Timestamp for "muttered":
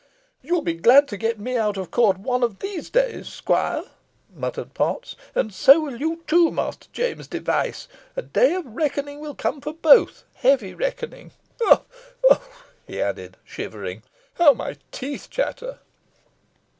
4.33-4.73